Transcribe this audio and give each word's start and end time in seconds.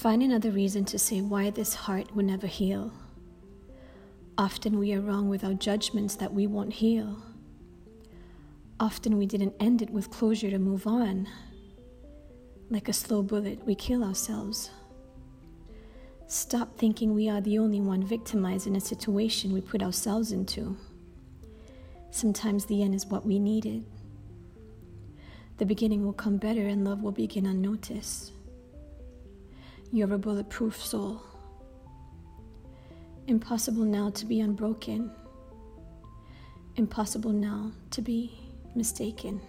find 0.00 0.22
another 0.22 0.50
reason 0.50 0.82
to 0.82 0.98
say 0.98 1.20
why 1.20 1.50
this 1.50 1.74
heart 1.74 2.16
will 2.16 2.24
never 2.24 2.46
heal. 2.46 2.90
Often 4.38 4.78
we 4.78 4.94
are 4.94 5.00
wrong 5.02 5.28
with 5.28 5.44
our 5.44 5.52
judgments 5.52 6.14
that 6.14 6.32
we 6.32 6.46
won't 6.46 6.72
heal. 6.72 7.22
Often 8.80 9.18
we 9.18 9.26
didn't 9.26 9.54
end 9.60 9.82
it 9.82 9.90
with 9.90 10.08
closure 10.08 10.48
to 10.48 10.58
move 10.58 10.86
on. 10.86 11.28
Like 12.70 12.88
a 12.88 12.94
slow 12.94 13.22
bullet, 13.22 13.66
we 13.66 13.74
kill 13.74 14.02
ourselves. 14.02 14.70
Stop 16.28 16.78
thinking 16.78 17.12
we 17.12 17.28
are 17.28 17.42
the 17.42 17.58
only 17.58 17.82
one 17.82 18.02
victimized 18.02 18.66
in 18.66 18.76
a 18.76 18.80
situation 18.80 19.52
we 19.52 19.60
put 19.60 19.82
ourselves 19.82 20.32
into. 20.32 20.78
Sometimes 22.10 22.64
the 22.64 22.82
end 22.82 22.94
is 22.94 23.04
what 23.04 23.26
we 23.26 23.38
needed. 23.38 23.84
The 25.58 25.66
beginning 25.66 26.06
will 26.06 26.14
come 26.14 26.38
better 26.38 26.66
and 26.66 26.86
love 26.86 27.02
will 27.02 27.12
begin 27.12 27.44
unnoticed. 27.44 28.32
You're 29.92 30.14
a 30.14 30.18
bulletproof 30.18 30.76
soul. 30.76 31.20
Impossible 33.26 33.84
now 33.84 34.10
to 34.10 34.24
be 34.24 34.40
unbroken. 34.40 35.10
Impossible 36.76 37.32
now 37.32 37.72
to 37.90 38.00
be 38.00 38.38
mistaken. 38.76 39.40